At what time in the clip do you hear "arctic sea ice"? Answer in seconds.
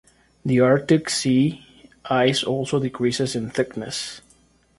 0.61-2.43